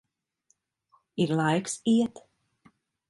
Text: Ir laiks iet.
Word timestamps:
Ir 1.25 1.29
laiks 1.39 1.75
iet. 1.93 2.15